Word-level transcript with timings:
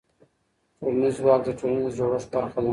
ټولنیز 0.79 1.15
ځواک 1.21 1.41
د 1.45 1.49
ټولنې 1.59 1.81
د 1.85 1.87
جوړښت 1.97 2.27
برخه 2.35 2.59
ده. 2.63 2.69